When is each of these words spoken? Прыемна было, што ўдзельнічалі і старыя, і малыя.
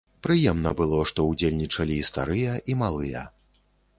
Прыемна 0.25 0.71
было, 0.79 1.01
што 1.09 1.25
ўдзельнічалі 1.31 1.99
і 2.03 2.07
старыя, 2.11 2.57
і 2.75 2.79
малыя. 2.83 3.25